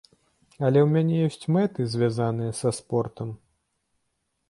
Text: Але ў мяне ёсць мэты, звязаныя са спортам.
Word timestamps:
Але 0.65 0.79
ў 0.83 0.87
мяне 0.93 1.15
ёсць 1.27 1.45
мэты, 1.57 1.81
звязаныя 1.93 2.57
са 2.63 2.69
спортам. 2.81 3.29